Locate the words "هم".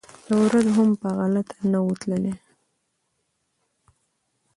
0.77-0.89